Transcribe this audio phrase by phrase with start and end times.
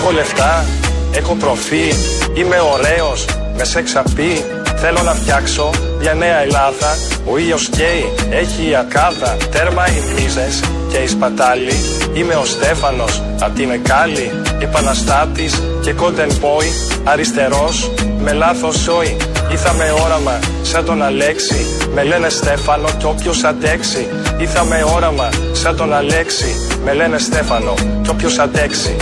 [0.00, 0.64] Έχω λεφτά,
[1.12, 1.92] έχω προφή,
[2.34, 3.24] είμαι ωραίος,
[3.56, 4.44] με σεξ απεί,
[4.80, 6.96] Θέλω να φτιάξω μια νέα Ελλάδα.
[7.30, 9.36] Ο ήλιος καίει, έχει η ακάδα.
[9.50, 11.72] Τέρμα οι μίζες και οι σπατάλοι.
[12.12, 14.30] Είμαι ο Στέφανος απ' την Εκάλη.
[14.60, 16.64] Επαναστάτης και content boy.
[17.04, 19.16] Αριστερός με λάθος σόι.
[19.50, 21.66] Ήρθα με όραμα σαν τον Αλέξη.
[21.94, 24.06] Με λένε Στέφανο κι όποιος αντέξει.
[24.38, 26.78] Ήρθα με όραμα σαν τον Αλέξη.
[26.84, 28.96] Με λένε Στέφανο κι όποιος αντέξει.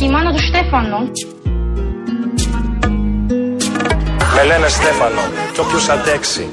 [0.00, 1.10] και η μάνα του Στέφανο.
[4.34, 5.20] Με λένε Στέφανο
[5.52, 6.48] κι όποιος αντέξει.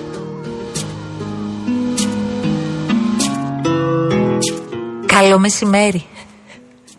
[5.05, 6.05] Καλό μεσημέρι.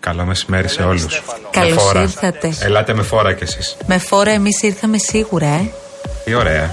[0.01, 1.23] Καλό μεσημέρι σε όλους.
[1.51, 2.53] Καλώς ήρθατε.
[2.61, 3.77] Ελάτε με φόρα κι εσείς.
[3.87, 5.71] Με φόρα εμείς ήρθαμε σίγουρα, ε.
[6.25, 6.71] Τι ωραία.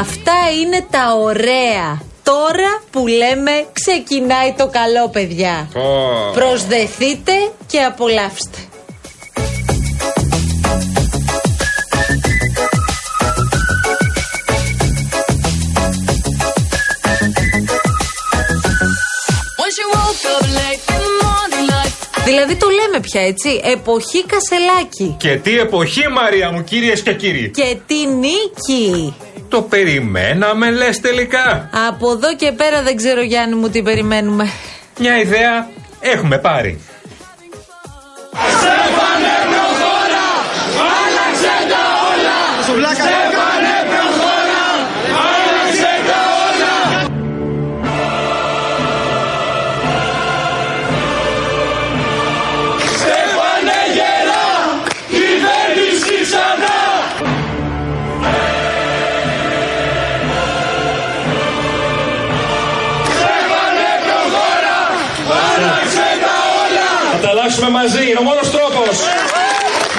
[0.00, 0.32] Αυτά
[0.62, 2.09] είναι τα ωραία.
[2.22, 5.68] Τώρα που λέμε ξεκινάει το καλό, παιδιά.
[5.72, 5.80] Πω.
[6.34, 7.32] Προσδεθείτε
[7.66, 8.58] και απολαύστε.
[22.24, 23.60] Δηλαδή το λέμε πια έτσι.
[23.64, 25.16] Εποχή Κασελάκη.
[25.18, 27.50] Και τι εποχή, Μαρία μου, κυρίε και κύριοι.
[27.50, 29.14] Και τι νίκη.
[29.50, 34.50] Το περιμέναμε, λες τελικά; Από εδώ και πέρα δεν ξέρω Γιάννη μου τι περιμένουμε.
[34.98, 35.68] Μια ιδέα
[36.00, 36.80] έχουμε πάρει.
[38.32, 38.80] Θα τα
[67.50, 68.98] αλλάξουμε μαζί, είναι ο μόνος τρόπος.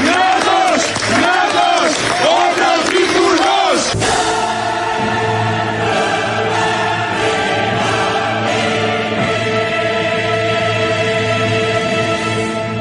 [0.04, 0.82] Νέος!
[1.22, 1.92] Νέος!
[2.32, 3.82] Ο Πρωθυπουργός!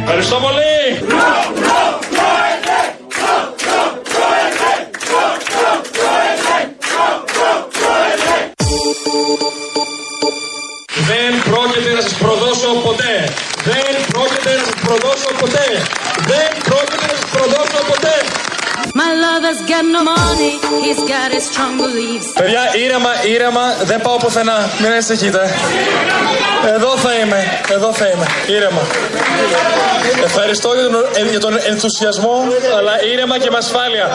[0.03, 0.71] Ευχαριστώ πολύ!
[22.41, 24.59] Παιδιά, ήρεμα, ήρεμα, δεν πάω πουθενά.
[24.81, 25.43] Μην ανησυχείτε.
[26.75, 27.41] Εδώ θα είμαι,
[27.77, 28.27] εδώ θα είμαι.
[28.57, 28.83] Ήρεμα.
[30.25, 30.95] Ευχαριστώ για τον,
[31.27, 32.35] ε, για τον ενθουσιασμό,
[32.79, 34.07] αλλά ήρεμα και με ασφάλεια.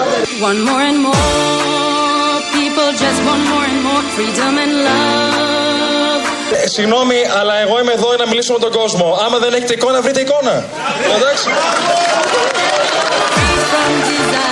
[0.49, 6.23] One more and more people just want more and more freedom and love.
[6.63, 9.17] Ε, συγγνώμη, αλλά εγώ είμαι εδώ για να μιλήσω με τον κόσμο.
[9.25, 10.63] Άμα δεν έχετε εικόνα, βρείτε εικόνα.
[11.15, 11.47] Εντάξει.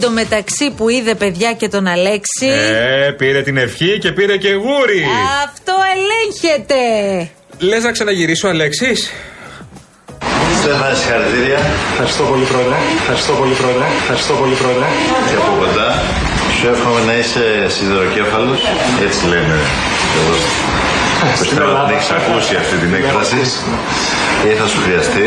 [0.00, 2.48] Τώρα εντωμεταξύ που είδε παιδιά και τον Αλέξη.
[2.48, 5.00] Ε, πήρε την ευχή και πήρε και γούρι.
[5.44, 6.80] Αυτό ελέγχεται.
[7.58, 8.98] Λες να ξαναγυρίσω, Αλέξης;
[10.60, 11.60] Στέφανε, συγχαρητήρια.
[11.92, 12.76] Ευχαριστώ πολύ, πρόεδρε.
[13.00, 13.86] Ευχαριστώ πολύ, πρόεδρε.
[14.02, 14.86] Ευχαριστώ πολύ, πρόεδρε.
[15.28, 15.88] Και από κοντά
[16.56, 17.44] σου εύχομαι να είσαι
[17.74, 18.52] σιδεροκέφαλο.
[19.06, 19.56] Έτσι λένε
[20.18, 20.36] εδώ.
[21.40, 23.42] Πιστεύω ότι την έχεις ακούσει αυτή την έκφραση
[24.48, 25.26] ή θα σου χρειαστεί.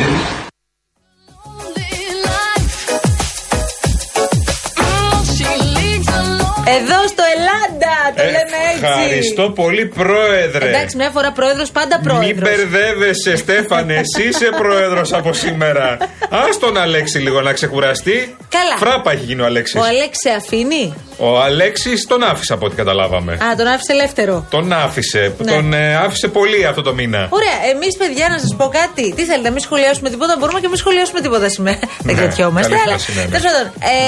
[6.67, 7.82] Εδώ στο Ελλάδα
[8.15, 8.85] το λέμε έτσι.
[8.85, 10.67] Ευχαριστώ πολύ, Πρόεδρε.
[10.69, 12.47] Εντάξει, μια φορά πρόεδρος, πάντα Μην πρόεδρο.
[12.49, 13.93] μπερδεύεσαι, Στέφανε.
[13.93, 15.87] Εσύ είσαι πρόεδρος από σήμερα.
[16.29, 18.35] Α τον Αλέξη λίγο να ξεκουραστεί.
[18.49, 18.77] Καλά.
[18.77, 19.75] Φράπα έχει γίνει ο Αλέξης.
[19.81, 20.93] Ο Αλέξη σε αφήνει.
[21.17, 23.33] Ο Αλέξης τον άφησε από ό,τι καταλάβαμε.
[23.33, 24.45] Α, τον άφησε ελεύθερο.
[24.49, 25.33] Τον άφησε.
[25.37, 25.51] Ναι.
[25.51, 27.27] Τον ε, άφησε πολύ αυτό το μήνα.
[27.29, 29.13] Ωραία, εμείς παιδιά να σας πω κάτι.
[29.15, 31.79] Τι θέλετε, να μην σχολιάσουμε τίποτα, μπορούμε και να μην σχολιάσουμε τίποτα σήμερα.
[32.01, 32.69] Δεν Ναι, κρατιόμαστε.
[32.71, 33.27] καλή Αλλά φράση, ναι, ναι.
[33.27, 33.65] τέλος πάντων,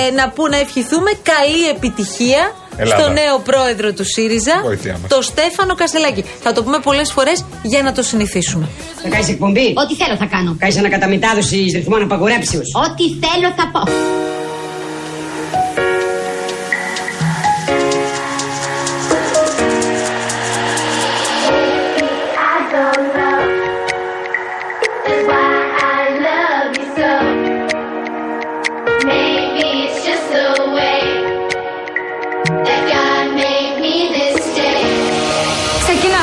[0.08, 2.42] ε, να που να ευχηθούμε καλή επιτυχία
[2.78, 3.02] Ελλάδα.
[3.04, 5.10] στο νέο πρόεδρο του ΣΥΡΙΖΑ, Βοήθειά μας.
[5.10, 6.24] το Στέφανο Κασελάκη.
[6.42, 8.68] Θα το πούμε πολλές φορές για να το συνηθίσουμε.
[9.04, 10.56] Θα κάνεις εκπομπή; Ό,τι θέλω θα κάνω.
[10.60, 12.62] Κάνεις ανακαταμετάδοση ρυθμών απαγορέψεω.
[12.86, 13.82] Ό,τι θέλω θα πω.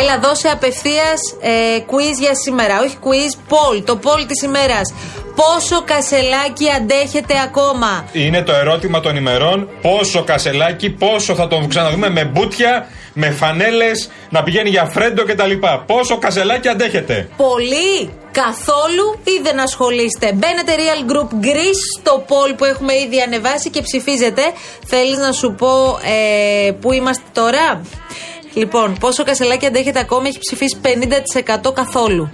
[0.00, 1.50] Έλα, δώσε απευθείας ε,
[1.90, 2.80] quiz για σήμερα.
[2.80, 3.82] Όχι quiz, poll.
[3.84, 4.94] Το poll της ημέρας.
[5.34, 9.68] Πόσο κασελάκι αντέχετε ακόμα; Είναι το ερώτημα των ημερών.
[9.82, 15.52] Πόσο κασελάκι, πόσο θα τον ξαναδούμε με μπούτια, με φανέλες, να πηγαίνει για φρέντο κτλ.
[15.86, 17.28] Πόσο κασελάκι αντέχετε.
[17.36, 18.10] Πολύ,
[18.42, 20.32] καθόλου ή δεν ασχολείστε.
[20.32, 24.42] Μπαίνετε Real Group Greece στο poll που έχουμε ήδη ανεβάσει και ψηφίζετε.
[24.86, 27.82] Θέλεις να σου πω ε, πού είμαστε τώρα;
[28.54, 30.76] Λοιπόν, πόσο κασελάκι αντέχετε ακόμα; Έχει ψηφίσει
[31.68, 32.30] 50% καθόλου.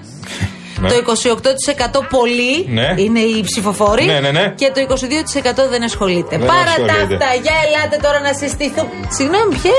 [0.80, 0.88] Ναι.
[0.88, 2.88] Το 28% πολύ Ναι.
[2.96, 4.52] είναι οι ψηφοφόροι Ναι, ναι, ναι.
[4.60, 6.36] και το 22% δεν ασχολείται.
[6.38, 7.14] Δεν Παρά τα ασχολείται.
[7.14, 8.88] αυτά, για ελάτε τώρα να συστηθούν.
[9.16, 9.72] Συγγνώμη, ποια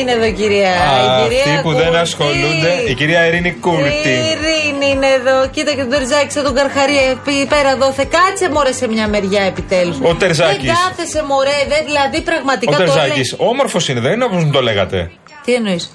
[0.00, 0.72] είναι εδώ, κυρία;
[1.04, 1.96] η κυρία Αυτοί που δεν Κούλτη.
[2.06, 4.08] ασχολούνται, η κυρία Ειρήνη Κούλτη.
[4.08, 5.36] Η Ειρήνη είναι εδώ.
[5.54, 8.04] Κοίτα και τον Τερζάκη σαν τον Καρχαρία επί- πέρα δόθε.
[8.16, 9.96] Κάτσε μωρέ σε μια μεριά επιτέλους.
[10.02, 10.66] Ο Τερζάκης.
[10.72, 13.48] Δεν κάθεσαι μωρέ, δεν, δηλαδή πραγματικά Ο το Τερζάκης, λέει.
[13.50, 15.10] όμορφος είναι, δεν είναι όπως μου το λέγατε.
[15.44, 15.90] Τι εννοείς;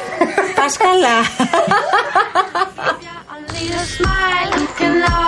[0.58, 1.16] Πας καλά.
[3.58, 5.27] see her smile, you can.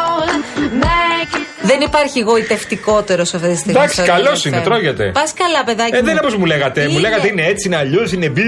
[1.71, 3.79] Δεν υπάρχει γοητευτικότερο σε αυτή τη στιγμή.
[3.79, 4.65] Εντάξει, στο καλός Real είναι, FM.
[4.69, 5.05] τρώγεται.
[5.19, 5.91] Πας καλά, παιδάκι.
[5.91, 6.11] Ε, δεν μου.
[6.11, 6.81] είναι όπως μου λέγατε.
[6.85, 7.01] Μου Είναι.
[7.07, 8.43] λέγατε είναι έτσι, είναι αλλιώς, είναι μπι.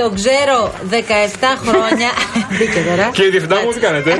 [0.00, 0.56] Το ξέρω
[0.90, 2.10] 17 χρόνια.
[2.58, 3.06] Μπήκε τώρα.
[3.16, 4.10] Και η διευθυντά μου τι κάνετε;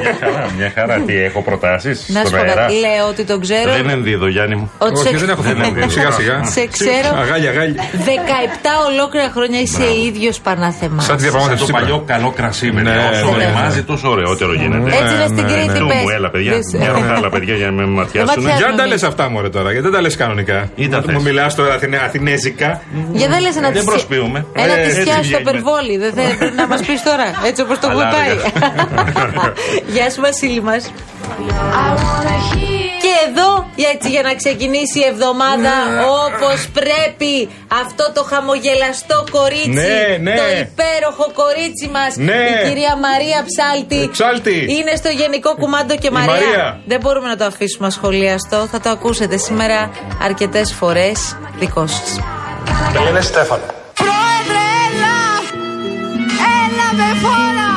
[0.00, 0.94] Μια χαρά, μια χαρά.
[1.06, 2.74] Τι έχω προτάσεις Να σου στον πω αέρα; κάτι.
[2.84, 3.72] Λέω ότι το ξέρω.
[3.72, 4.70] Δεν ενδίδω, Γιάννη μου.
[4.78, 5.64] Ότι Όχι, σε- δεν έχω θέμα.
[5.96, 6.36] Σιγά σιγά.
[6.44, 7.82] Σε ξέρω Αγάλια, αγάλια.
[8.06, 11.04] 17 ολόκληρα χρόνια είσαι ίδιος Παναθεμάς.
[11.04, 11.84] Σαν τη διαπραγμάτευση Το σήμερα.
[11.86, 13.44] παλιό καλό κρασί με Ναι, όσο ναι, ναι.
[13.44, 14.90] οριμάζει, τόσο ωραιότερο γίνεται.
[15.00, 15.96] Έτσι είναι στην ναι, Κρήτη, Του πες.
[16.02, 16.52] μου, έλα παιδιά.
[16.52, 16.66] Δες.
[16.78, 18.28] Μια άλλα παιδιά για να με ματιάσουν.
[18.42, 18.56] ματιάζουν.
[18.58, 20.70] Για να τα λες αυτά μωρέ τώρα, γιατί δεν τα λες κανονικά.
[20.74, 22.80] Ή τα Μου- θες; Μου μιλάς τώρα Αθηνε- αθηνέζικα.
[23.12, 24.46] Για δεν λες ένα Δεν της- προσποιούμε.
[24.52, 25.50] Ένα Ε, τη έτσι στο βγαίνουμε.
[25.50, 25.96] περβόλι.
[25.98, 26.22] Δεν θε
[26.60, 28.30] να μας πεις τώρα, έτσι όπως το Αλλά, κουτάει.
[28.30, 29.52] αργά.
[29.94, 30.92] Γεια σου, Βασίλη μας.
[33.04, 33.50] Και εδώ,
[33.92, 35.72] έτσι για να ξεκινήσει η εβδομάδα
[36.26, 37.34] όπως πρέπει,
[37.82, 40.34] αυτό το χαμογελαστό κορίτσι, Ναι, ναι.
[40.40, 42.32] το υπέροχο κορίτσι μας, Ναι.
[42.32, 44.00] η κυρία Μαρία Ψάλτη.
[44.02, 44.56] Ε, Ψάλτη.
[44.76, 46.32] Είναι στο γενικό κουμάντο και Η Μαρία.
[46.32, 46.80] Μαρία.
[46.86, 48.56] Δεν μπορούμε να το αφήσουμε ασχολίαστο.
[48.72, 49.90] Θα το ακούσετε σήμερα
[50.22, 51.36] αρκετές φορές.
[51.58, 52.08] Δικό σας.
[52.92, 53.62] Με λένε Στέφανο.
[54.02, 55.16] Πρόεδρε, έλα!
[56.62, 57.70] Έλα με φόρα!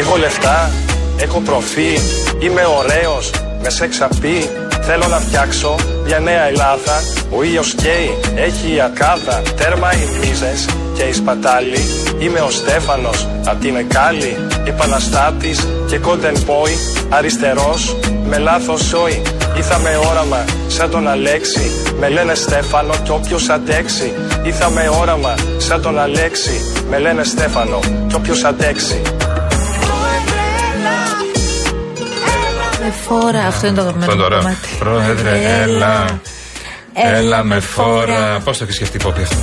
[0.00, 0.70] Έχω λεφτά,
[1.20, 2.00] έχω προφίλ,
[2.38, 3.30] είμαι ωραίος,
[3.62, 4.50] με σεξ απεί.
[4.82, 5.74] Θέλω να φτιάξω
[6.04, 7.02] μια νέα Ελλάδα.
[7.30, 9.42] Ο ήλιος καίει, έχει η ακάδα.
[9.56, 11.82] Τέρμα οι μίζες και οι σπατάλοι.
[12.18, 14.36] Είμαι ο Στέφανος, απ' την Εκάλη.
[14.64, 16.70] Επαναστάτης και content boy.
[17.08, 17.96] Αριστερός,
[18.28, 19.22] με λάθος ζωή.
[19.56, 21.70] Ήρθα με όραμα, σαν τον Αλέξη.
[21.98, 24.12] Με λένε Στέφανο κι όποιος αντέξει.
[24.42, 26.60] Ήρθα με όραμα, σαν τον Αλέξη.
[26.88, 29.02] Με λένε Στέφανο κι όποιος αντέξει.
[32.88, 33.46] Με φόρα.
[33.46, 34.38] Αυτό είναι το αγαπημένο Αυτό μου είναι ωραίο.
[34.38, 34.68] κομμάτι.
[34.78, 36.20] Πρόεδρε, έλα.
[36.92, 38.40] Έλα με φόρα.
[38.44, 39.36] Πώς το έχεις σκεφτεί, Πόπι αυτό;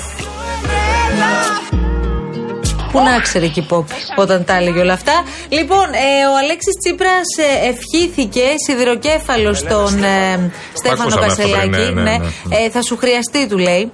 [2.96, 5.14] Πού να ξέρει και η Πόπη όταν τα έλεγε όλα αυτά.
[5.50, 7.28] Λοιπόν, ε, ο Αλέξης Τσίπρας
[7.72, 11.70] ευχήθηκε σιδηροκέφαλος στον ε, Στέφανο ακούσαμε αυτό Κασελάκη.
[11.70, 12.56] πριν, ναι, ναι, ναι.
[12.56, 13.92] Ε, θα σου χρειαστεί, του λέει.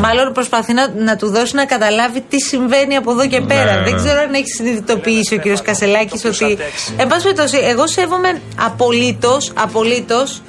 [0.00, 3.74] Μάλλον προσπαθεί να, να του δώσει να καταλάβει τι συμβαίνει από εδώ και πέρα.
[3.76, 3.82] ναι.
[3.82, 6.44] Δεν ξέρω αν έχει συνειδητοποιήσει ο κύριος Κασελάκης ότι.
[6.44, 6.94] αντέξει.
[6.96, 10.42] Εν πάση περιπτώσει, εγώ σέβομαι απολύτως, απολύτως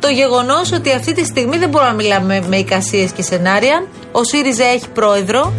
[0.00, 3.86] το γεγονός ότι αυτή τη στιγμή δεν μπορούμε να μιλάμε με εικασίες και σενάρια.
[4.12, 5.52] Ο ΣΥΡΙΖΑ έχει πρόεδρο.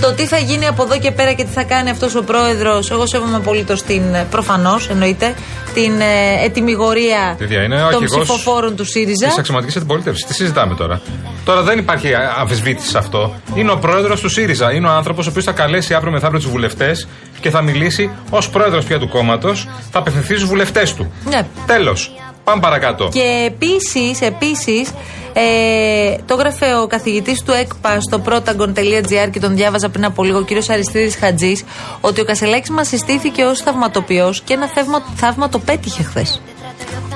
[0.00, 2.90] Το τι θα γίνει από εδώ και πέρα και τι θα κάνει αυτός ο πρόεδρος,
[2.90, 4.02] εγώ σέβομαι απολύτως την.
[4.30, 5.34] Προφανώς εννοείται.
[5.74, 9.26] Την ε, ετοιμιγορία Παιδιά, είναι ο των αρχηγός ψηφοφόρων του ΣΥΡΙΖΑ.
[9.26, 10.26] Της αξιωματικής αντιπολίτευσης.
[10.26, 11.00] Τι συζητάμε τώρα.
[11.44, 13.34] Τώρα δεν υπάρχει α- αμφισβήτηση σε αυτό.
[13.54, 14.72] Είναι ο πρόεδρος του ΣΥΡΙΖΑ.
[14.72, 17.08] Είναι ο άνθρωπος ο οποίος θα καλέσει αύριο μεθαύριο τους βουλευτές
[17.40, 19.68] και θα μιλήσει ως πρόεδρος πια του κόμματος.
[19.90, 21.12] Θα απευθυνθεί στους βουλευτές του.
[21.24, 21.46] Ναι.
[21.66, 22.12] Τέλος.
[22.44, 23.08] Πάμε παρακάτω.
[23.12, 24.90] Και επίσης, επίσης,
[25.36, 30.38] ε, το έγραφε ο καθηγητής του ΕΚΠΑ στο protagon.gr και τον διάβαζα πριν από λίγο,
[30.38, 31.64] ο κύριος Αριστίδης Χατζής,
[32.00, 36.40] ότι ο Κασελάκης μας συστήθηκε ως θαυματοποιός και ένα θαύμα, θαύμα το πέτυχε χθες.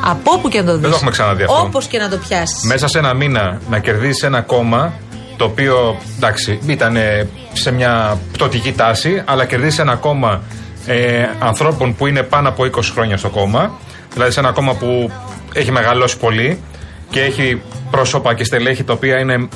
[0.05, 0.81] Από όπου και να το δεις.
[0.81, 1.63] Δεν το έχουμε ξαναδεί αυτό.
[1.63, 2.63] Όπως και να το πιάσεις.
[2.63, 4.93] Μέσα σε ένα μήνα να κερδίσεις ένα κόμμα
[5.37, 10.43] το οποίο εντάξει ήταν ε, σε μια πτωτική τάση, αλλά κερδίσεις ένα κόμμα
[10.87, 13.71] ε, ανθρώπων που είναι πάνω από 20 χρόνια στο κόμμα.
[14.13, 15.11] Δηλαδή σε ένα κόμμα που
[15.53, 16.61] έχει μεγαλώσει πολύ
[17.11, 19.49] και έχει πρόσωπα και στελέχη τα οποία είναι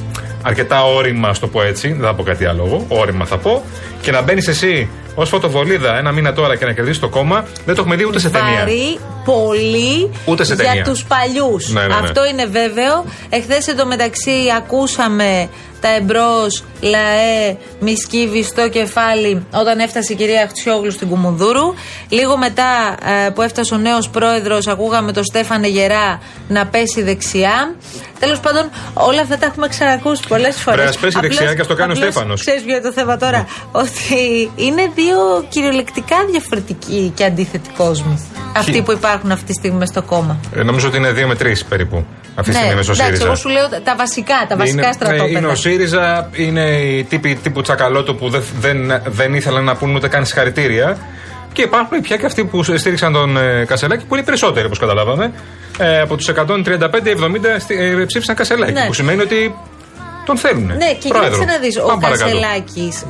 [0.43, 1.89] αρκετά όρημα, ας το πω έτσι.
[1.89, 2.65] Δεν θα πω κάτι άλλο.
[2.67, 3.63] εγώ, Όρημα θα πω.
[4.01, 7.75] Και να μπαίνεις εσύ ως φωτοβολίδα ένα μήνα τώρα και να κερδίσει το κόμμα, δεν
[7.75, 8.59] το έχουμε δει ούτε σε ταινία.
[8.59, 10.85] Βαρύ, πολύ Ούτε σε για ταινία.
[10.85, 11.69] τους παλιούς.
[11.73, 11.95] Ναι, ναι, ναι.
[11.95, 13.05] Αυτό είναι βέβαιο.
[13.29, 15.49] Εχθές εντωμεταξύ ακούσαμε
[15.81, 21.75] τα εμπρός λαέ μη σκύβει στο κεφάλι όταν έφτασε η κυρία Χτσιόγλου στην Κουμουνδούρου.
[22.09, 27.75] Λίγο μετά ε, που έφτασε ο νέος πρόεδρος, ακούγαμε τον Στέφανε Γερά να πέσει δεξιά.
[28.19, 30.83] Τέλος πάντων, όλα αυτά τα έχουμε ξανακούσει πολλές φορέ.
[30.83, 32.41] Ρε, ας πέσει δεξιά και ας το κάνει ο Στέφανος.
[32.41, 33.47] Ξέρεις ποιο είναι το θέμα τώρα.
[33.73, 38.29] Ότι είναι δύο κυριολεκτικά διαφορετικοί και αντίθετοι κόσμοι.
[38.57, 40.39] Αυτοί Ποιοι; που υπάρχουν αυτή τη στιγμή μες στο κόμμα.
[40.57, 42.05] Ε, νομίζω ότι είναι 2 με 3 περίπου
[42.35, 43.25] αυτή τη στιγμή μες στο Ναι, εντάξει, ΣΥΡΙΖΑ.
[43.27, 45.31] εγώ σου λέω τα- τα βασικά, τα βασικά είναι, στρατόπεδα.
[45.33, 49.75] ναι, είναι ο ΣΥΡΙΖΑ, είναι οι τύποι τύπου Τσακαλώτο που δεν, δεν, δεν ήθελαν να
[49.77, 50.97] πούν ούτε καν συγχαρητήρια.
[51.53, 54.79] Και υπάρχουν πια και αυτοί που στήριξαν τον ε, Κασελάκη, που είναι οι περισσότεροι όπως
[54.79, 55.33] καταλάβαμε.
[55.79, 58.73] Ε, από τους 135-70 στι- ε, ψήφισαν Κασελάκη.
[58.73, 58.85] Ναι.
[58.87, 59.55] Που σημαίνει ότι
[60.27, 60.67] τον θέλουν.
[60.67, 61.79] Ναι, και κοίταξε να δεις.
[61.79, 62.31] Ο Πάμε παρακάτω.
[62.31, 63.05] Κασελάκης,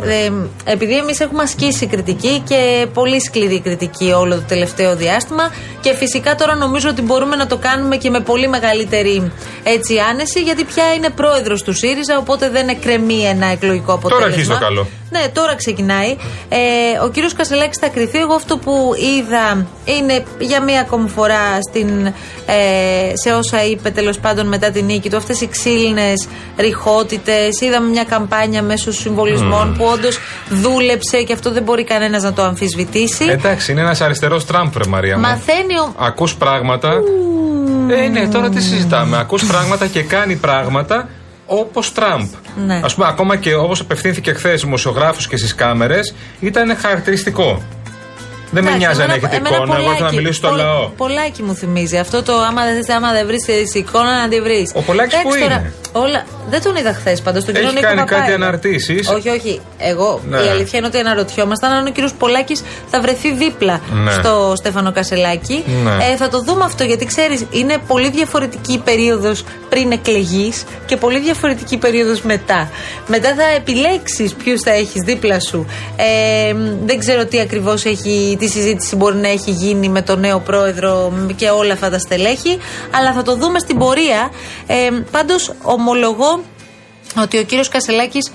[0.65, 5.51] επειδή εμείς έχουμε ασκήσει κριτική και πολύ σκληρή κριτική όλο το τελευταίο διάστημα
[5.81, 10.41] και φυσικά τώρα νομίζω ότι μπορούμε να το κάνουμε και με πολύ μεγαλύτερη έτσι, άνεση,
[10.41, 14.27] γιατί πια είναι πρόεδρος του ΣΥΡΙΖΑ, οπότε δεν εκκρεμεί ένα εκλογικό αποτέλεσμα.
[14.27, 14.87] αρχίζει το καλό.
[15.13, 16.17] Ναι, τώρα ξεκινάει.
[16.49, 16.59] Ε,
[17.05, 18.19] ο κύριος Κασελάκης θα κρυθεί.
[18.19, 22.07] Εγώ αυτό που είδα είναι για μία ακόμη φορά στην,
[22.47, 26.29] ε, σε όσα είπε τέλος πάντων μετά την νίκη του, αυτές οι ξύλινες
[26.59, 27.61] ρηχότητες.
[27.61, 32.43] Είδαμε μια καμπάνια μέσω συμβολισμών που όντως δούλεψε και αυτό δεν μπορεί κανένας να το
[32.43, 33.25] αμφισβητήσει.
[33.25, 35.15] Εντάξει, είναι ένας αριστερός Τραμπ, ρε Μαρία.
[35.15, 35.21] μου.
[35.21, 35.95] Μαθαίνει ο.
[35.99, 37.01] Ακούς πράγματα.
[37.89, 39.19] Ε, ναι, τώρα τι συζητάμε.
[39.19, 41.09] Ακούς πράγματα και κάνει πράγματα
[41.61, 42.29] όπως Τραμπ.
[42.67, 42.75] Ναι.
[42.75, 47.63] Α πούμε, ακόμα και όπως απευθύνθηκε χθες δημοσιογράφους και στις κάμερες, ήταν χαρακτηριστικό.
[48.55, 50.49] Δεν με Εντάξει, νοιάζει αν εμένα- έχετε εμένα εικόνα, εγώ θέλω να Πολάκη- μιλήσω στο
[50.49, 50.89] Πολ- λαό.
[50.89, 51.99] Πολάκη μου θυμίζει.
[51.99, 54.73] Αυτό το άμα δεν θες, άμα δεν βρεις εικόνα να τη βρεις.
[54.75, 57.45] Ο Πολάκης που είναι; Όλα, δεν τον είδα χθες πάντως.
[57.45, 58.35] Τον Έχει κύριο Νίκο κάνει κάτι Παπάεδα.
[58.35, 59.09] αναρτήσεις.
[59.09, 59.61] Όχι, όχι.
[59.79, 60.37] Εγώ Ναι.
[60.39, 64.13] η αλήθεια είναι ότι αναρωτιόμασταν αν ο κύριος Πολάκης θα βρεθεί δίπλα Ναι.
[64.13, 65.65] στο Στέφανο Κασελάκη.
[65.85, 66.05] Ναι.
[66.13, 70.97] Ε, θα το δούμε αυτό γιατί ξέρεις, είναι πολύ διαφορετική η περίοδος πριν εκλεγείς και
[70.97, 72.71] πολύ διαφορετική η περίοδος μετά.
[73.07, 75.67] Μετά θα επιλέξεις ποιους θα έχεις δίπλα σου.
[75.97, 76.55] Ε,
[76.85, 81.13] δεν ξέρω τι ακριβώς έχει, τι συζήτηση μπορεί να έχει γίνει με τον νέο πρόεδρο
[81.37, 82.59] και όλα αυτά τα στελέχη,
[82.91, 84.31] αλλά θα το δούμε στην πορεία.
[84.67, 84.75] Ε,
[85.11, 86.42] Πάντως, ομολογώ
[87.17, 88.31] ότι ο κύριος Κασελάκης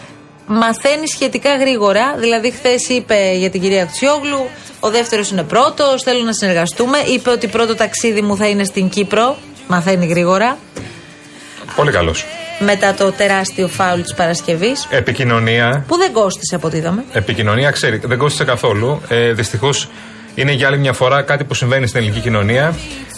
[0.47, 2.15] μαθαίνει σχετικά γρήγορα.
[2.17, 6.97] Δηλαδή, χθες είπε για την κυρία Χτσιόγλου, ο δεύτερος είναι πρώτος, θέλω να συνεργαστούμε.
[6.97, 9.37] Είπε ότι πρώτο ταξίδι μου θα είναι στην Κύπρο.
[9.67, 10.57] Μαθαίνει γρήγορα.
[11.75, 12.25] Πολύ καλός.
[12.59, 14.87] Μετά το τεράστιο φάουλ της Παρασκευής.
[14.89, 15.83] Επικοινωνία.
[15.87, 17.03] Που δεν κόστησε από ό,τι είδαμε.
[17.13, 19.01] Επικοινωνία, ξέρει, δεν κόστησε καθόλου.
[19.07, 19.89] Ε, Δυστυχώς
[20.35, 22.75] είναι για άλλη μια φορά κάτι που συμβαίνει στην ελληνική κοινωνία.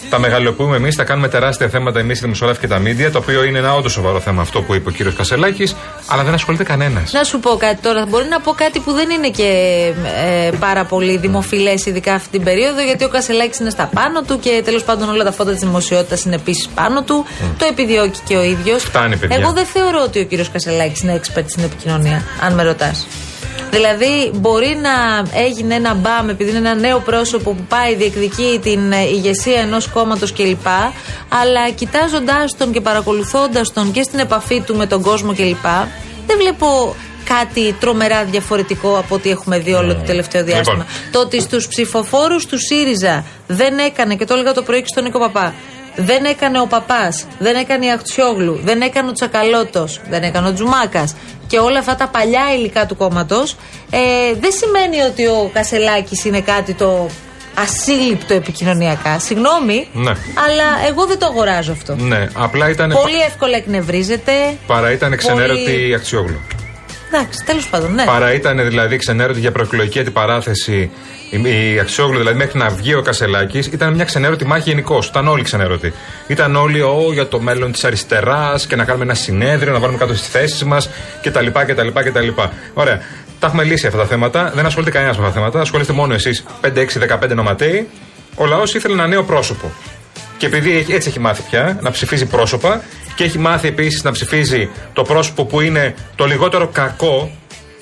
[0.10, 3.44] Τα μεγαλοποιούμε εμείς, τα κάνουμε τεράστια θέματα εμείς οι δημοσιογράφοι και τα μίντια, το οποίο
[3.44, 5.76] είναι ένα όντως σοβαρό θέμα αυτό που είπε ο κύριος Κασελάκης,
[6.08, 7.12] αλλά δεν ασχολείται κανένας.
[7.12, 8.06] Να σου πω κάτι τώρα.
[8.06, 9.48] Μπορεί να πω κάτι που δεν είναι και
[10.26, 14.40] ε, πάρα πολύ δημοφιλές, ειδικά αυτή την περίοδο, γιατί ο Κασελάκης είναι στα πάνω του
[14.40, 17.26] και τέλος πάντων όλα τα φώτα της δημοσιότητας είναι επίσης πάνω του.
[17.58, 18.84] Το επιδιώκει και ο ίδιος.
[18.84, 19.38] Φτάνει, παιδιά.
[19.40, 23.08] Εγώ δεν θεωρώ ότι ο κύριος Κασελάκης είναι expert στην επικοινωνία, αν με ρωτάς.
[23.72, 28.92] Δηλαδή, μπορεί να έγινε ένα μπαμ επειδή είναι ένα νέο πρόσωπο που πάει, διεκδικεί την
[28.92, 30.68] ε, ηγεσία ενός κόμματος κλπ.
[31.30, 35.66] Αλλά κοιτάζοντάς τον και παρακολουθώντας τον και στην επαφή του με τον κόσμο κλπ.
[36.28, 36.96] Δεν βλέπω
[37.26, 40.78] κάτι τρομερά διαφορετικό από ό,τι έχουμε δει όλο το τελευταίο διάστημα.
[40.78, 41.12] Λοιπόν.
[41.12, 45.04] Το ότι στους ψηφοφόρους του ΣΥΡΙΖΑ δεν έκανε, και το έλεγα το πρωί και στον
[45.04, 45.54] Νίκο Παπά,
[45.96, 50.54] δεν έκανε ο Παπάς, δεν έκανε η Αχτσιόγλου, δεν έκανε ο Τσακαλώτος, δεν έκανε ο
[50.54, 51.16] Τζουμάκας
[51.50, 53.56] και όλα αυτά τα παλιά υλικά του κόμματος,
[53.90, 54.00] ε,
[54.40, 57.10] δεν σημαίνει ότι ο Κασελάκης είναι κάτι το
[57.56, 59.20] ασύλληπτο επικοινωνιακά.
[59.20, 60.10] Συγγνώμη, Ναι.
[60.48, 61.96] αλλά εγώ δεν το αγοράζω αυτό.
[61.96, 62.90] Ναι, απλά ήταν.
[63.02, 64.32] Πολύ εύκολα εκνευρίζεται.
[64.68, 66.40] Παρά ήταν ξενέρωτη πολύ- η Αξιόγλου.
[67.12, 68.04] Εντάξει, τέλος πάντων, ναι.
[68.06, 70.90] Παρά ήταν δηλαδή ξενέρωτη για προεκλογική αντιπαράθεση
[71.30, 75.04] η, η Αξιόγλου, δηλαδή μέχρι να βγει ο Κασελάκης, ήταν μια ξενέρωτη μάχη γενικώ.
[75.10, 75.94] Ήταν όλοι ξενέρωτοι.
[76.28, 79.98] Ήταν όλοι ο, για το μέλλον της αριστεράς και να κάνουμε ένα συνέδριο, να βάλουμε
[79.98, 80.90] κάτω στις θέσεις μας
[81.22, 82.28] κτλ, κτλ, κτλ.
[82.74, 83.02] Ωραία.
[83.40, 84.52] Τα έχουμε λύσει αυτά τα θέματα.
[84.56, 85.62] Δεν ασχολείται κανένας με αυτά τα θέματα.
[85.62, 87.88] Ασχολείστε μόνο εσείς 5, 6, 15 νοματέοι.
[88.36, 89.72] Ο λαός ήθελε ένα νέο πρόσωπο.
[90.38, 92.82] Και επειδή έχει- έτσι έχει μάθει πια να ψηφίζει πρόσωπα
[93.20, 97.32] και έχει μάθει επίσης να ψηφίζει το πρόσωπο που είναι το λιγότερο κακό,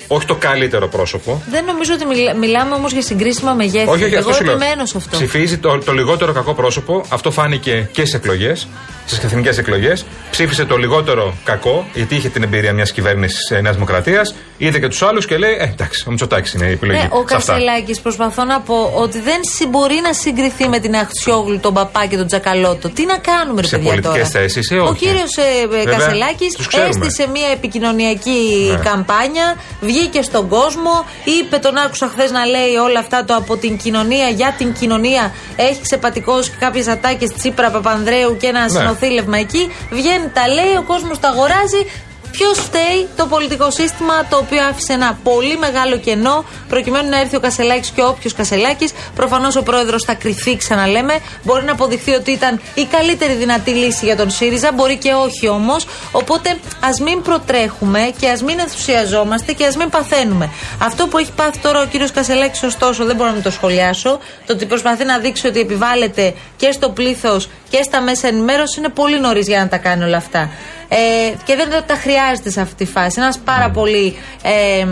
[0.06, 1.42] όχι το καλύτερο πρόσωπο.
[1.50, 3.88] Δεν νομίζω ότι μιλά- μιλάμε όμως για συγκρίσιμα μεγέθη.
[3.88, 4.54] Όχι, όχι, Εγώ αυτό σου λέω.
[4.54, 5.16] επιμένω σε αυτό.
[5.16, 7.04] Ψηφίζει το, το λιγότερο κακό πρόσωπο.
[7.08, 8.68] Αυτό φάνηκε και στι εκλογές,
[9.10, 10.04] στις εθνικές εκλογές.
[10.30, 14.34] Ψήφισε το λιγότερο κακό, γιατί είχε την εμπειρία μιας κυβέρνησης Νέας Δημοκρατίας.
[14.58, 16.98] Είδε και τους άλλους και λέει: Ε, εντάξει, ο Μητσοτάκης είναι η επιλογή.
[17.00, 17.52] Ναι, ο σε αυτά».
[17.52, 22.06] Κασελάκη προσπαθώ να πω ότι δεν συ- μπορεί να συγκριθεί με την Αχτσιόγλου, τον Παπά
[22.06, 22.88] και τον Τζακαλώτο.
[22.88, 24.94] Τι να κάνουμε, ρε Σε παιδιά πολιτικές τώρα; θέσεις, ε, Ο όχι.
[25.06, 25.30] κύριος
[25.68, 26.88] Βέβαια, Κασελάκη τους ξέρουμε.
[26.88, 28.76] έστησε μια επικοινωνιακή Ναι.
[28.90, 31.04] καμπάνια, βγήκε στον κόσμο,
[31.40, 35.32] είπε, τον άκουσα χθες να λέει όλα αυτά το από την κοινωνία για την κοινωνία.
[35.56, 38.68] Έχει ξεπατικώσει κάποιες ατάκες Τσίπρα Παπανδρέου και ένα Ναι.
[38.98, 39.70] Συνοθήλευμα εκεί.
[39.90, 41.86] Βγαίνει, τα λέει, ο κόσμος τα αγοράζει.
[42.30, 47.36] Ποιος φταίει; Το πολιτικό σύστημα το οποίο άφησε ένα πολύ μεγάλο κενό προκειμένου να έρθει
[47.36, 48.92] ο Κασελάκης και όποιος Κασελάκης.
[49.14, 51.18] Προφανώς ο πρόεδρος θα κρυθεί, ξαναλέμε.
[51.42, 55.48] Μπορεί να αποδειχθεί ότι ήταν η καλύτερη δυνατή λύση για τον ΣΥΡΙΖΑ, μπορεί και όχι
[55.48, 55.86] όμως.
[56.12, 60.50] Οπότε ας μην προτρέχουμε και ας μην ενθουσιαζόμαστε και ας μην παθαίνουμε.
[60.78, 64.18] Αυτό που έχει πάθει τώρα ο κύριος Κασελάκης, ωστόσο, δεν μπορώ να το σχολιάσω.
[64.46, 68.88] Το ότι προσπαθεί να δείξει ότι επιβάλλεται και στο πλήθος και στα μέσα ενημέρωσης είναι
[68.88, 70.50] πολύ νωρίς για να τα κάνει όλα αυτά.
[70.88, 70.96] Ε,
[71.44, 73.20] και δεν τα χρειάζεται σε αυτή τη φάση.
[73.20, 74.86] Ένας πάρα πολύ ε,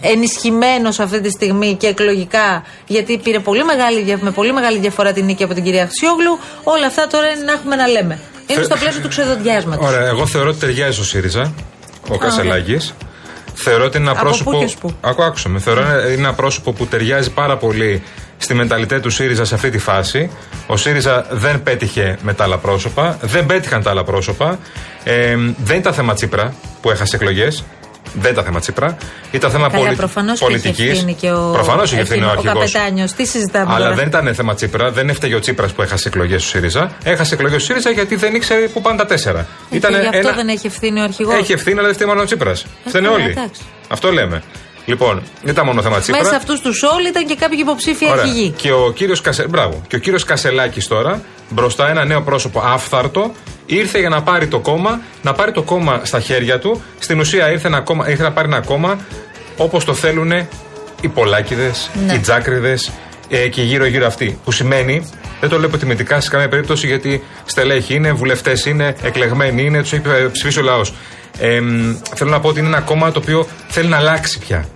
[0.00, 5.12] ενισχυμένος αυτή τη στιγμή και εκλογικά, γιατί πήρε πολύ μεγάλη, δια- με πολύ μεγάλη διαφορά
[5.12, 6.38] την νίκη από την κυρία Αξιόγλου.
[6.62, 8.18] Όλα αυτά τώρα είναι να έχουμε να λέμε.
[8.46, 9.84] Είναι Θε- στο πλαίσιο του ξεδοντιάσματο.
[9.86, 11.52] Ωραία, εγώ θεωρώ ότι ταιριάζει στο ΣΥΡΙΖΑ,
[12.08, 12.94] ο Κασελάκης.
[13.54, 14.50] Θεωρώ ότι είναι ένα Από πρόσωπο.
[14.50, 15.58] πού και ως πού; Ακού, άκουσα με.
[15.58, 18.02] Θεωρώ είναι ένα πρόσωπο που ταιριάζει πάρα πολύ
[18.44, 20.30] στη μενταλιτέ του ΣΥΡΙΖΑ σε αυτή τη φάση.
[20.66, 23.18] Ο ΣΥΡΙΖΑ δεν πέτυχε με τα άλλα πρόσωπα.
[23.22, 24.58] Δεν πέτυχαν τα άλλα πρόσωπα.
[25.04, 27.64] Ε, δεν ήταν θέμα Τσίπρα που έχασε εκλογές.
[28.14, 28.96] Δεν ήταν θέμα Τσίπρα.
[29.30, 29.96] Ήταν θέμα Καλά, πολι...
[29.96, 30.78] προφανώς και πολιτικής.
[30.78, 32.72] είχε ευθύνη και ο, Προφανώς είχε ευθύνη ο ο αρχηγός.
[32.72, 33.06] καπετάνιο.
[33.16, 36.42] Τι συζητάμε Αλλά τώρα; δεν ήταν θέμα Τσίπρα, δεν έφταιγε ο Τσίπρας που έχασε εκλογές
[36.42, 36.90] του ΣΥΡΙΖΑ.
[37.04, 39.46] Έχασε εκλογές του ΣΥΡΙΖΑ γιατί δεν ήξερε που πάνε τα τέσσερα.
[39.70, 41.34] Ε, και γι' αυτό δεν έχει ευθύνη ο αρχηγός.
[41.38, 42.66] Έχει ευθύνη, αλλά δεν φταίει μόνο ο Τσίπρας.
[42.86, 43.30] Φταίνε καλά, όλοι.
[43.30, 43.60] εντάξει.
[43.88, 44.42] Αυτό λέμε.
[44.84, 46.18] Λοιπόν, δεν ήταν μόνο θέμα Τσίπρα.
[46.20, 48.22] Μέσα σε αυτούς τους όλοι ήταν και κάποιοι υποψήφοι Ωραία.
[48.22, 48.50] αρχηγοί.
[48.50, 49.46] Και ο κύριος Κασε...
[49.48, 49.82] Μπράβο.
[49.88, 53.32] Και ο κύριος Κασελάκης τώρα, μπροστά ένα νέο πρόσωπο άφθαρτο,
[53.66, 56.82] ήρθε για να πάρει το κόμμα, να πάρει το κόμμα στα χέρια του.
[56.98, 58.98] Στην ουσία ήρθε να, κόμμα, ήρθε να πάρει ένα κόμμα
[59.56, 60.32] όπως το θέλουν
[61.00, 61.70] οι Πολάκιδε,
[62.06, 62.14] Ναι.
[62.14, 62.90] οι Τζάκριδες
[63.28, 64.38] ε, και γύρω-γύρω αυτοί.
[64.44, 69.62] Που σημαίνει, δεν το λέω υποτιμητικά σε καμία περίπτωση γιατί στελέχοι είναι, βουλευτές είναι, εκλεγμένοι
[69.64, 70.94] είναι, τους έχει ε, ψηφίσει ο λαός.
[71.38, 74.68] Ε, μ, θέλω να πω ότι είναι ένα κόμμα το οποίο θέλει να αλλάξει πια.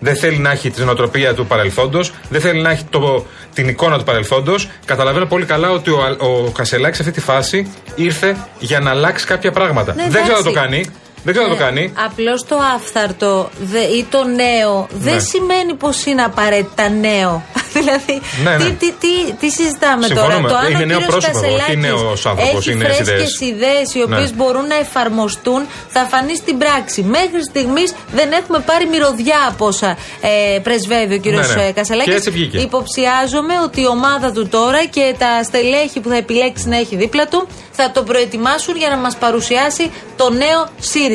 [0.00, 3.98] Δεν θέλει να έχει την νοοτροπία του παρελθόντος, δεν θέλει να έχει το, την εικόνα
[3.98, 4.68] του παρελθόντος.
[4.84, 9.26] Καταλαβαίνω πολύ καλά ότι ο, ο Κασελάκης σε αυτή τη φάση ήρθε για να αλλάξει
[9.26, 9.94] κάποια πράγματα.
[9.94, 10.68] Ναι, δεν ξέρω να το εντάξει.
[10.68, 10.84] κάνει.
[11.24, 11.92] Δεν ξέρω να το κάνει.
[12.06, 15.20] Απλώς το άφθαρτο δε- ή το νέο δεν Ναι.
[15.20, 17.42] σημαίνει πως είναι απαραίτητα νέο.
[17.76, 18.64] δηλαδή, Ναι, ναι.
[18.64, 20.48] Τι, τι, τι, τι συζητάμε Συμφωνούμε.
[20.48, 20.60] τώρα.
[20.60, 23.40] Το αν Είναι ο νέο κύριος πρόσωπο, όχι Κασελάκης νέος άνθρωπος, Έχει είναι νέες φρέσκες
[23.40, 23.40] ιδέες.
[23.50, 24.36] ιδέες οι οποίες Ναι.
[24.36, 27.02] μπορούν να εφαρμοστούν, θα φανεί στην πράξη.
[27.02, 31.70] Μέχρι στιγμής δεν έχουμε πάρει μυρωδιά από όσα ε, πρεσβεύει ο κύριος Ναι, ναι.
[31.72, 32.10] Κασελάκης.
[32.12, 32.58] Και έτσι βγήκε.
[32.58, 37.26] Υποψιάζομαι ότι η ομάδα του τώρα και τα στελέχη που θα επιλέξει να έχει δίπλα
[37.28, 41.08] του θα το προετοιμάσουν για να μας παρουσιάσει το νέο ΣΥΡΙΖΑ.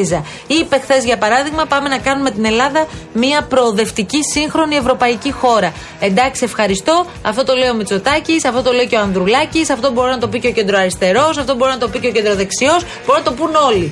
[0.47, 5.73] Είπε χθες, για παράδειγμα, πάμε να κάνουμε την Ελλάδα μια προοδευτική σύγχρονη ευρωπαϊκή χώρα.
[5.99, 7.05] Εντάξει, ευχαριστώ.
[7.21, 10.27] Αυτό το λέει ο Μητσοτάκης, αυτό το λέει και ο Ανδρουλάκης, αυτό μπορεί να το
[10.27, 13.31] πει και ο κεντροαριστερός, αυτό μπορεί να το πει και ο κεντροδεξιός, μπορεί να το
[13.31, 13.91] πούν όλοι.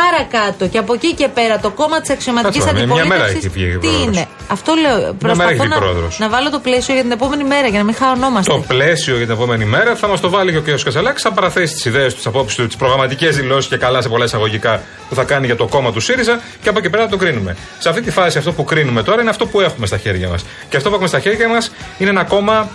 [0.00, 3.44] Παρακάτω και από εκεί και πέρα το κόμμα της αξιωματικής Κάτσε, μια- μια μέρα αντιπολίτευσης.
[3.44, 4.04] έχει βγει η Τι πρόεδρος.
[4.16, 4.96] είναι; Αυτό λέω.
[4.96, 6.18] μέρα έχει Προσπαθώ βγει να, πρόεδρος.
[6.18, 8.52] να βάλω το πλαίσιο για την επόμενη μέρα για να μην χαωνόμαστε.
[8.52, 10.82] Το πλαίσιο για την επόμενη μέρα θα μας το βάλει και ο κ.
[10.84, 11.20] Κασελάκη.
[11.20, 14.24] Θα παραθέσει τις ιδέες του, τις απόψεις του, τις προγραμματικές δηλώσεις και καλά σε πολλά
[14.24, 17.16] εισαγωγικά που θα κάνει για το κόμμα του ΣΥΡΙΖΑ και από εκεί πέρα θα το
[17.16, 17.56] κρίνουμε.
[17.78, 20.44] Σε αυτή τη φάση αυτό που κρίνουμε τώρα είναι αυτό που έχουμε στα χέρια μας.
[20.68, 22.68] Και αυτό που έχουμε στα χέρια μας είναι ένα κόμμα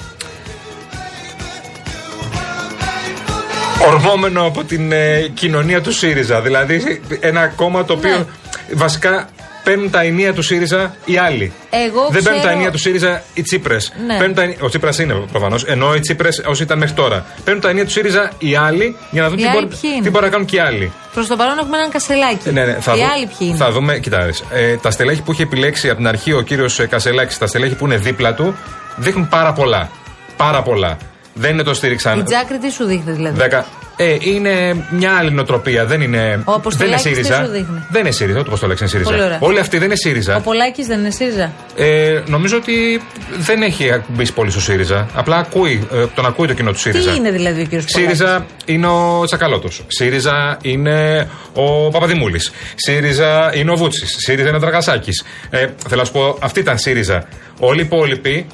[3.88, 6.41] ορμόμενο από την ε, κοινωνία του ΣΥΡΙΖΑ.
[6.41, 8.26] Δηλαδή ένα κόμμα το οποίο Ναι.
[8.74, 9.28] βασικά
[9.63, 11.54] παίρνουν τα ενία του ΣΥΡΙΖΑ οι άλλοι.
[11.70, 13.94] Εγώ Δεν παίρνουν τα ξέρω- ενία του ΣΥΡΙΖΑ οι Τσίπρες.
[14.08, 14.17] Ναι.
[14.60, 17.26] Ο Τσίπρας είναι προφανώς, ενώ οι Τσίπρες όσοι ήταν μέχρι τώρα.
[17.44, 19.91] Παίρνουν τα ενία του ΣΥΡΙΖΑ οι άλλοι για να δουν Οι τι, άλλοι μπορεί, ποιοι
[19.94, 20.91] είναι; τι μπορεί να κάνουν και οι άλλοι.
[21.13, 22.52] Προς το παρόν έχουμε έναν κασελάκι.
[22.52, 24.46] Ναι, ναι, θα, Οι δου- άλλοι ποιοι είναι; θα δούμε, κοιτάξτε.
[24.54, 27.86] Ε, τα στελέχη που είχε επιλέξει από την αρχή ο κύριος Κασελάκης, τα στελέχη που
[27.86, 28.56] είναι δίπλα του,
[28.96, 29.89] δείχνουν πάρα πολλά.
[30.38, 30.98] Πάρα πολλά.
[31.34, 32.20] Δεν είναι το στήριξαν.
[32.20, 33.65] Η Τζάκρη τι σου δείχνει δηλαδή; Δέκα.
[33.96, 35.86] Ε, είναι μια άλλη νοοτροπία.
[35.86, 37.44] Δεν είναι, Ο δεν είναι Αποστολάκης τι ΣΥΡΙΖΑ.
[37.46, 39.26] σου δείχνει; Δεν είναι ΣΥΡΙΖΑ, ούτε πώ το λέξει είναι Πολύ ΣΥΡΙΖΑ.
[39.26, 39.38] ωραία.
[39.41, 40.36] Όλοι αυτοί δεν είναι ΣΥΡΙΖΑ.
[40.36, 43.02] Ο Πολάκης δεν είναι ΣΥΡΙΖΑ; Ε, νομίζω ότι
[43.39, 45.08] δεν έχει μπει πολύ στο ΣΥΡΙΖΑ.
[45.13, 47.12] Απλά ακούει, ε, τον ακούει το κοινό του ΣΥΡΙΖΑ.
[47.12, 49.84] Τι είναι δηλαδή ο κύριος Πολάκης; ΣΥΡΙΖΑ είναι ο Τσακαλώτος.
[49.88, 52.52] ΣΥΡΙΖΑ είναι ο Παπαδημούλης.
[52.76, 54.15] ΣΥΡΙΖΑ είναι ο Βούτσης.
[54.17, 55.10] ΣΥΡΙΖΑ είναι ο Τραγασάκη.
[55.50, 57.24] Ε, θέλω να σου πω, αυτή ήταν ΣΥΡΙΖΑ.
[57.60, 58.46] Όλοι οι υπόλοιποι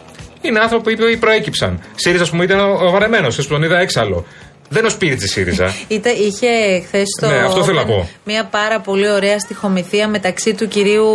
[0.42, 1.82] είναι άνθρωποι που προέκυψαν.
[1.96, 4.26] ΣΥΡΙΖΑ, ας πούμε, ήταν ο Βαρεμένος, που τον είδα έξαλλο.
[4.70, 5.76] Δεν είναι ο Σπίριτζη ΣΥΡΙΖΑ.
[5.88, 7.28] Είτε, είχε χθες στο.
[7.28, 8.10] Ναι, αυτό θέλω να πω.
[8.24, 11.08] Μια πάρα πολύ ωραία στοιχομηθεία μεταξύ του κυρίου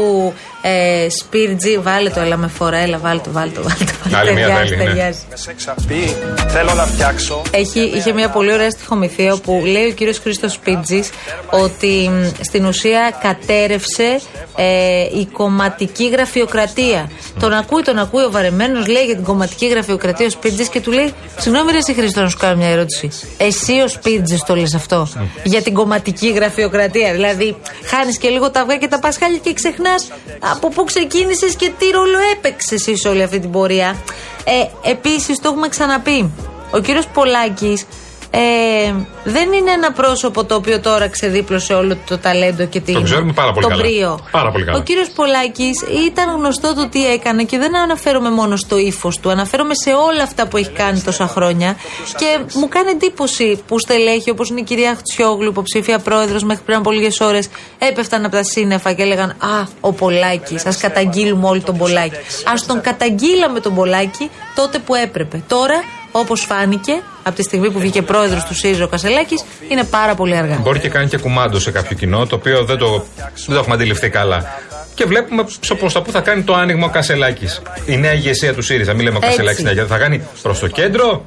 [0.62, 1.78] ε, Σπίρτζη.
[1.78, 3.62] Βάλε το, έλα με φορά, έλα, βάλε το, βάλε το.
[3.62, 4.16] Βάλε το βάλε το.
[4.16, 4.90] Άλλη μια Ταιριάζει, τέλεια, ναι.
[4.90, 5.18] ταιριάζει.
[5.30, 6.16] Με σεξ απεί,
[6.48, 7.42] θέλω να φτιάξω.
[7.50, 11.10] Έχει, είχε μια πολύ ωραία στοιχομηθεία όπου λέει ο κύριος Χρήστος Σπίτζης
[11.50, 14.20] ότι μ, στην ουσία κατέρευσε
[14.56, 17.10] ε, η κομματική γραφειοκρατία.
[17.40, 20.90] Τον ακούει, τον ακούει ο βαρεμένος, λέει για την κομματική γραφειοκρατία ο Σπίτζης και του
[20.90, 23.10] λέει Συγγνώμη ρε εσύ Χρήστο να σου κάνω μια ερώτηση.
[23.36, 25.08] Εσύ ο Σπίτζης το λες αυτό
[25.42, 27.12] για την κομματική γραφειοκρατία.
[27.12, 30.08] Δηλαδή χάνεις και λίγο τα αυγά και τα πασχάλια και ξεχνάς
[30.52, 33.96] από πού ξεκίνησες και τι ρόλο έπαιξες εσύ σε όλη αυτή την πορεία;
[34.44, 36.32] Ε, επίσης το έχουμε ξαναπεί.
[36.70, 37.86] Ο κύριος Πολάκης
[38.34, 43.32] ε, δεν είναι ένα πρόσωπο το οποίο τώρα ξεδίπλωσε όλο το ταλέντο και την, ξέρουμε
[43.32, 43.82] πάρα πολύ τον καλά.
[43.82, 44.20] πρίο.
[44.30, 44.78] Πάρα πολύ καλά.
[44.78, 49.30] Ο κύριος Πολάκης ήταν γνωστό το τι έκανε και δεν αναφέρομαι μόνο στο ύφος του,
[49.30, 51.76] αναφέρομαι σε όλα αυτά που έχει κάνει τόσα χρόνια
[52.16, 56.78] και μου κάνει εντύπωση που στελέχη όπως είναι η κυρία Χτσιόγλου, υποψήφια πρόεδρος μέχρι πριν
[56.78, 61.60] από λίγες ώρες έπεφταν από τα σύννεφα και έλεγαν Α, ο Πολάκης, ας καταγγείλουμε όλοι
[61.60, 62.16] τον Πολάκη.
[62.52, 65.42] Ας τον καταγγείλαμε τον Πολάκη τότε που έπρεπε.
[65.48, 70.14] Τώρα Όπως φάνηκε από τη στιγμή που βγήκε πρόεδρος του ΣΥΡΙΖΑ ο Κασελάκης, είναι πάρα
[70.14, 70.58] πολύ αργά.
[70.62, 73.04] Μπορεί και κάνει και κουμάντο σε κάποιο κοινό, το οποίο δεν το,
[73.46, 74.60] δεν το έχουμε αντιληφθεί καλά.
[74.94, 75.44] Και βλέπουμε
[75.78, 77.62] προς τα που θα κάνει το άνοιγμα ο Κασελάκης.
[77.86, 78.92] Η νέα ηγεσία του ΣΥΡΙΖΑ.
[78.92, 79.36] Μην λέμε ο Έτσι.
[79.36, 81.24] Κασελάκη νέα, θα κάνει προς το κέντρο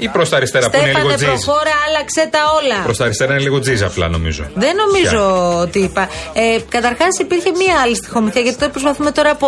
[0.00, 1.28] ή προς τα αριστερά που είναι λίγο Στέφανε, τζιζ.
[1.28, 2.82] προχώρα, άλλαξε τα όλα.
[2.84, 4.44] Προς τα αριστερά είναι λίγο τζιζ απλά νομίζω.
[4.54, 5.22] Δεν νομίζω
[5.60, 6.08] ότι είπα.
[6.32, 9.46] Ε, Καταρχάς υπήρχε μία άλλη στοιχομηθεία, γιατί τώρα προσπαθούμε τώρα από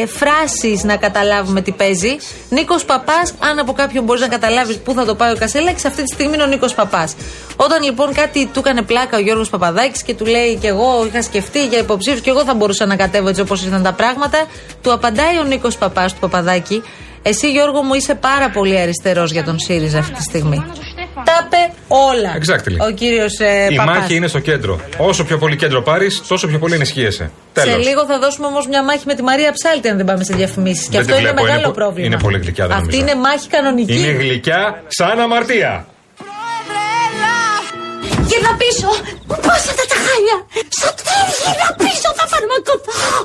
[0.00, 2.16] ε, φράσεις να καταλάβουμε τι παίζει.
[2.48, 6.02] Νίκος Παπάς, αν από κάποιον μπορείς να καταλάβεις πού θα το πάει ο Κασέλακη, αυτή
[6.02, 7.14] τη στιγμή είναι ο Νίκος Παπάς.
[7.56, 11.22] Όταν λοιπόν κάτι του έκανε πλάκα ο Γιώργος Παπαδάκης και του λέει και εγώ είχα
[11.22, 14.46] σκεφτεί για υποψήφιο και εγώ θα μπορούσα να κατέβω έτσι όπως ήρθαν τα πράγματα,
[14.82, 16.82] του απαντάει ο Νίκος Παπάς του Παπαδάκη.
[17.22, 20.64] Εσύ Γιώργο μου είσαι πάρα πολύ αριστερός για τον ΣΥΡΙΖΑ αυτή τη στιγμή.
[21.24, 22.32] Τα είπε όλα.
[22.40, 22.86] Exactly.
[22.88, 23.96] Ο κύριος ε, Η Παπάς.
[23.98, 24.80] μάχη είναι στο κέντρο.
[24.98, 27.30] Όσο πιο πολύ κέντρο πάρεις, τόσο πιο πολύ ενισχύεσαι.
[27.54, 27.86] Σε Τέλος.
[27.86, 30.84] λίγο θα δώσουμε όμως μια μάχη με τη Μαρία Ψάλτη, αν δεν πάμε σε διαφημίσεις.
[30.84, 32.06] Και Δεν αυτό τη είναι βλέπω, μεγάλο είναι πο- πρόβλημα.
[32.06, 33.12] είναι πολύ γλυκιά, δεν Αυτή νομίζω.
[33.12, 33.98] είναι μάχη κανονική.
[33.98, 35.86] Είναι γλυκιά σαν αμαρτία.
[38.28, 38.88] Γύρνα πίσω!
[39.46, 40.36] Πόσα τα τα χάλια!
[40.76, 43.22] Στο τέλει, γύρνα πίσω, θα φαρμακοποιήσω!